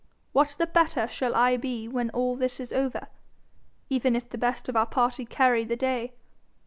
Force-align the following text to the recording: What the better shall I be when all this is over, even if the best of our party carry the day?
What 0.31 0.55
the 0.57 0.65
better 0.65 1.07
shall 1.07 1.35
I 1.35 1.57
be 1.57 1.87
when 1.87 2.09
all 2.09 2.35
this 2.35 2.59
is 2.59 2.73
over, 2.73 3.05
even 3.87 4.15
if 4.15 4.27
the 4.29 4.35
best 4.39 4.67
of 4.67 4.75
our 4.75 4.87
party 4.87 5.27
carry 5.27 5.63
the 5.63 5.75
day? 5.75 6.13